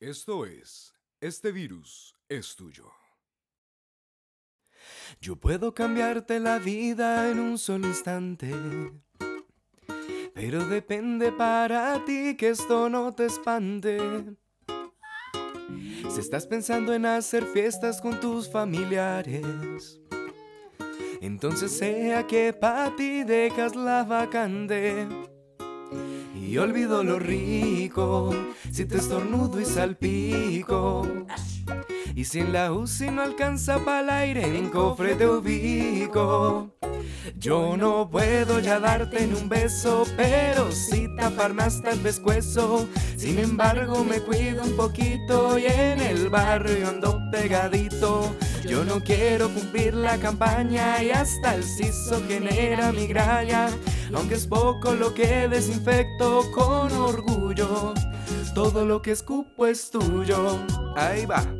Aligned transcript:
Esto 0.00 0.46
es, 0.46 0.94
este 1.20 1.52
virus 1.52 2.14
es 2.26 2.56
tuyo. 2.56 2.90
Yo 5.20 5.36
puedo 5.36 5.74
cambiarte 5.74 6.40
la 6.40 6.58
vida 6.58 7.30
en 7.30 7.38
un 7.38 7.58
solo 7.58 7.86
instante. 7.86 8.50
Pero 10.32 10.64
depende 10.64 11.32
para 11.32 12.02
ti 12.06 12.34
que 12.38 12.48
esto 12.48 12.88
no 12.88 13.12
te 13.12 13.26
espante. 13.26 13.98
Si 16.08 16.18
estás 16.18 16.46
pensando 16.46 16.94
en 16.94 17.04
hacer 17.04 17.44
fiestas 17.44 18.00
con 18.00 18.18
tus 18.20 18.50
familiares, 18.50 20.00
entonces 21.20 21.76
sea 21.76 22.26
que 22.26 22.54
para 22.54 22.96
ti 22.96 23.22
dejas 23.22 23.76
la 23.76 24.04
vacante. 24.04 25.06
Y 26.50 26.58
olvido 26.58 27.04
lo 27.04 27.20
rico, 27.20 28.34
si 28.72 28.84
te 28.84 28.96
estornudo 28.96 29.60
y 29.60 29.64
salpico. 29.64 31.06
Y 32.16 32.24
si 32.24 32.40
en 32.40 32.52
la 32.52 32.72
UCI 32.72 33.12
no 33.12 33.22
alcanza 33.22 33.78
para 33.84 34.00
el 34.00 34.10
aire, 34.10 34.58
en 34.58 34.68
cofre 34.68 35.14
te 35.14 35.28
ubico. 35.28 36.74
Yo 37.38 37.76
no 37.76 38.10
puedo 38.10 38.58
ya 38.58 38.80
darte 38.80 39.22
en 39.22 39.36
un 39.36 39.48
beso, 39.48 40.04
pero 40.16 40.72
sí 40.72 41.06
taparme 41.16 41.62
hasta 41.62 41.92
el 41.92 42.00
pescuezo. 42.00 42.88
Sin 43.16 43.38
embargo, 43.38 44.02
me 44.02 44.18
cuido 44.20 44.64
un 44.64 44.76
poquito 44.76 45.56
y 45.56 45.66
en 45.66 46.00
el 46.00 46.30
barrio 46.30 46.88
ando 46.88 47.16
pegadito. 47.30 48.34
Yo 48.66 48.84
no 48.84 49.00
quiero 49.04 49.48
cumplir 49.50 49.94
la 49.94 50.18
campaña 50.18 51.00
y 51.00 51.10
hasta 51.10 51.54
el 51.54 51.62
siso 51.62 52.20
genera 52.26 52.90
migraña. 52.90 53.68
Aunque 54.14 54.34
es 54.34 54.46
poco 54.46 54.94
lo 54.94 55.14
que 55.14 55.48
desinfecto 55.48 56.50
con 56.52 56.92
orgullo, 56.92 57.94
todo 58.54 58.84
lo 58.84 59.00
que 59.02 59.12
escupo 59.12 59.66
es 59.66 59.90
tuyo. 59.90 60.58
Ahí 60.96 61.26
va. 61.26 61.59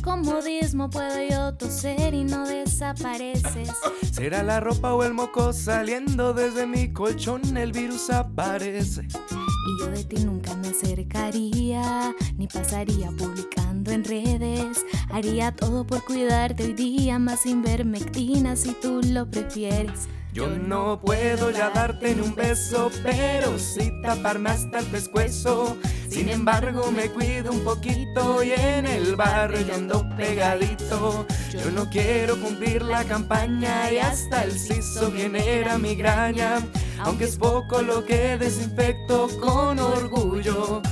decir 0.00 0.02
con 0.02 0.22
modismo 0.22 0.90
puedo 0.90 1.28
yo 1.28 1.54
toser 1.54 2.14
y 2.14 2.24
no 2.24 2.46
desapareces. 2.46 3.70
Será 4.12 4.42
la 4.42 4.60
ropa 4.60 4.94
o 4.94 5.04
el 5.04 5.14
moco 5.14 5.52
saliendo 5.52 6.32
desde 6.32 6.66
mi 6.66 6.92
colchón, 6.92 7.56
el 7.56 7.72
virus 7.72 8.10
aparece. 8.10 9.06
Y 9.06 9.80
yo 9.80 9.90
de 9.90 10.04
ti 10.04 10.24
nunca 10.24 10.54
me 10.56 10.68
acercaría, 10.68 12.14
ni 12.36 12.46
pasaría 12.46 13.10
publicando 13.10 13.92
en 13.92 14.04
redes. 14.04 14.84
Haría 15.10 15.52
todo 15.52 15.86
por 15.86 16.04
cuidarte 16.04 16.64
hoy 16.64 16.72
día, 16.72 17.18
más 17.18 17.42
sin 17.42 17.62
vermectina 17.62 18.56
si 18.56 18.72
tú 18.72 19.00
lo 19.04 19.30
prefieres. 19.30 20.08
Yo 20.32 20.48
no 20.48 21.00
puedo 21.00 21.50
ya 21.50 21.70
darte 21.70 22.12
en 22.12 22.20
un 22.20 22.36
beso, 22.36 22.90
pero 23.02 23.58
sí 23.58 23.90
taparme 24.00 24.50
hasta 24.50 24.78
el 24.78 24.86
pescuezo. 24.86 25.76
Sin 26.10 26.28
embargo, 26.28 26.90
me 26.90 27.08
cuido 27.08 27.52
un 27.52 27.60
poquito 27.60 28.42
y 28.42 28.50
en 28.50 28.84
el 28.84 29.14
barrio 29.14 29.60
yo 29.60 29.74
ando 29.74 30.08
pegadito. 30.16 31.24
Yo 31.52 31.70
no 31.70 31.88
quiero 31.88 32.38
cumplir 32.40 32.82
la 32.82 33.04
campaña 33.04 33.92
y 33.92 33.98
hasta 33.98 34.42
el 34.42 34.50
siso 34.58 35.12
genera 35.12 35.78
migraña. 35.78 36.66
Aunque 36.98 37.24
es 37.24 37.36
poco 37.36 37.80
lo 37.80 38.04
que 38.04 38.36
desinfecto 38.36 39.28
con 39.38 39.78
orgullo, 39.78 40.82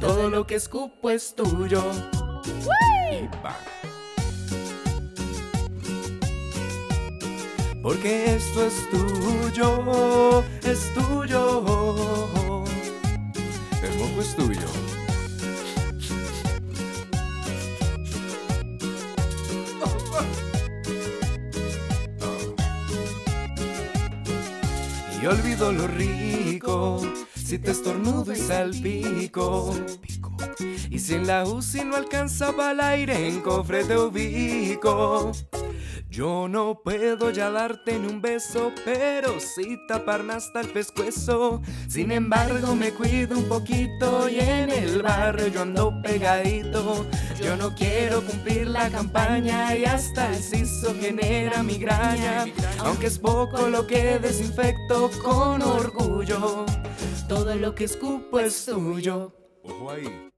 todo 0.00 0.28
lo 0.28 0.44
que 0.46 0.56
escupo 0.56 1.10
es 1.10 1.34
tuyo. 1.36 1.84
Porque 7.82 8.34
esto 8.34 8.66
es 8.66 8.90
tuyo, 8.90 10.42
es 10.64 10.92
tuyo. 10.92 11.45
Y 25.22 25.28
olvido 25.28 25.72
lo 25.72 25.88
rico, 25.88 27.00
si 27.34 27.58
te 27.58 27.72
estornudo 27.72 28.32
y 28.32 28.36
salpico. 28.36 29.74
Y 30.90 30.98
si 30.98 31.14
en 31.14 31.26
la 31.26 31.44
UCI 31.44 31.84
no 31.84 31.96
alcanza 31.96 32.52
para 32.52 32.72
el 32.72 32.80
aire, 32.80 33.28
en 33.28 33.40
cofre 33.40 33.84
te 33.84 33.96
ubico. 33.96 35.32
Yo 36.16 36.48
no 36.48 36.80
puedo 36.82 37.30
ya 37.30 37.50
darte 37.50 37.94
en 37.94 38.06
un 38.06 38.22
beso, 38.22 38.72
pero 38.86 39.38
sí 39.38 39.78
taparme 39.86 40.32
hasta 40.32 40.62
el 40.62 40.70
pescuezo. 40.70 41.60
Sin 41.90 42.10
embargo, 42.10 42.74
me 42.74 42.90
cuido 42.90 43.36
un 43.36 43.46
poquito 43.46 44.26
y 44.26 44.40
en 44.40 44.70
el 44.70 45.02
barrio 45.02 45.48
yo 45.48 45.60
ando 45.60 46.00
pegadito. 46.00 47.04
Yo 47.38 47.54
no 47.58 47.74
quiero 47.74 48.22
cumplir 48.24 48.66
la 48.68 48.88
campaña 48.88 49.76
y 49.76 49.84
hasta 49.84 50.30
el 50.30 50.42
siso 50.42 50.94
genera 50.98 51.62
migraña. 51.62 52.46
Aunque 52.78 53.08
es 53.08 53.18
poco 53.18 53.68
lo 53.68 53.86
que 53.86 54.18
desinfecto 54.18 55.10
con 55.22 55.60
orgullo, 55.60 56.64
todo 57.28 57.54
lo 57.56 57.74
que 57.74 57.84
escupo 57.84 58.40
es 58.40 58.64
tuyo. 58.64 59.34
Ojo 59.64 59.90
ahí. 59.90 60.30